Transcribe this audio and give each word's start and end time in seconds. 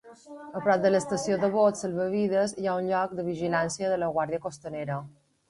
A 0.59 0.61
prop 0.67 0.79
de 0.85 0.91
l'estació 0.95 1.37
de 1.43 1.49
bots 1.55 1.83
salvavides 1.85 2.57
hi 2.63 2.65
ha 2.73 2.79
un 2.85 2.89
lloc 2.93 3.15
de 3.21 3.27
vigilància 3.29 3.93
de 3.93 4.01
la 4.07 4.11
guàrdia 4.19 4.43
costanera. 4.49 4.99